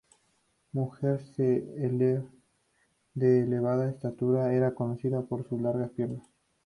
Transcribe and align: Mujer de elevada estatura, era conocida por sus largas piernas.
Mujer 0.71 1.21
de 1.37 2.23
elevada 3.13 3.87
estatura, 3.87 4.51
era 4.51 4.73
conocida 4.73 5.21
por 5.21 5.47
sus 5.47 5.61
largas 5.61 5.91
piernas. 5.91 6.23